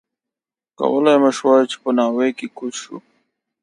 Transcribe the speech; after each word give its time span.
کولای 0.79 1.17
مو 1.21 1.29
شوای 1.37 1.63
چې 1.71 1.77
په 1.83 1.89
ناوې 1.97 2.29
کې 2.37 2.47
کوز 2.57 2.75
شو. 2.83 2.97